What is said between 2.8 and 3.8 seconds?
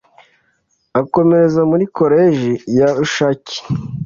rushaki,